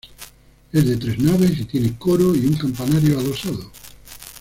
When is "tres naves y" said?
0.97-1.65